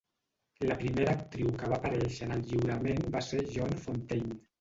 La 0.69 0.77
primera 0.77 1.11
actriu 1.17 1.51
que 1.59 1.69
va 1.73 1.77
aparèixer 1.77 2.29
en 2.29 2.33
el 2.37 2.41
lliurament 2.53 3.03
va 3.17 3.23
ser 3.27 3.43
Joan 3.53 3.77
Fontaine. 3.85 4.39